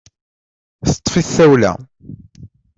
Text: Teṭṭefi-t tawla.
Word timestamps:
Teṭṭefi-t 0.91 1.29
tawla. 1.35 1.71